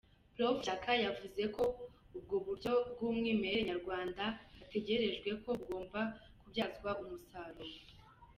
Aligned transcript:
Prof 0.35 0.55
Shyaka 0.65 0.91
yavuze 1.05 1.43
ko 1.55 1.63
ubwo 2.17 2.35
buryo 2.45 2.71
bw’umwiherere 2.91 3.61
nyarwanda 3.69 4.23
hatekerejwe 4.57 5.29
ko 5.43 5.49
bugomba 5.59 5.99
kubyazwa 6.39 6.89
umusaruro. 7.03 7.75